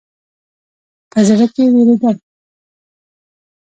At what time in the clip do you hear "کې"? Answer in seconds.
1.53-1.63